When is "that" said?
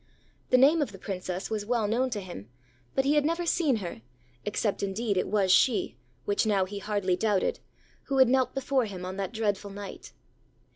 9.17-9.31